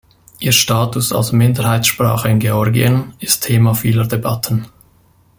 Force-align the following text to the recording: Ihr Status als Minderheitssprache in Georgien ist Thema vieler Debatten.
Ihr 0.39 0.51
Status 0.51 1.13
als 1.13 1.31
Minderheitssprache 1.31 2.27
in 2.27 2.39
Georgien 2.39 3.13
ist 3.19 3.43
Thema 3.43 3.75
vieler 3.75 4.07
Debatten. 4.07 4.65